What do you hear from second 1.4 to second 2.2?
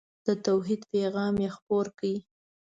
یې خپور کړ.